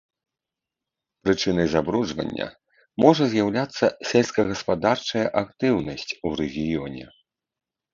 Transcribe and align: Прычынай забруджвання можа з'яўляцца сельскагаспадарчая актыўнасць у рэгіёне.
Прычынай 1.27 1.67
забруджвання 1.73 2.47
можа 3.05 3.23
з'яўляцца 3.37 3.85
сельскагаспадарчая 4.15 5.27
актыўнасць 5.47 6.11
у 6.27 6.39
рэгіёне. 6.45 7.03